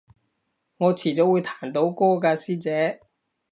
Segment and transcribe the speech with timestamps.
[0.77, 3.01] 我遲早會彈到歌㗎師姐